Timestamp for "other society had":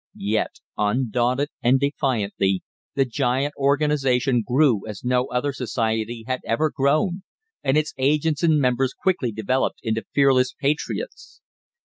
5.27-6.39